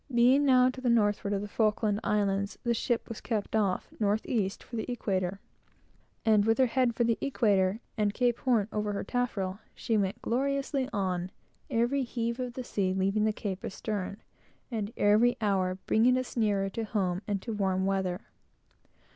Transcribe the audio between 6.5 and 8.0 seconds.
her head for the equator,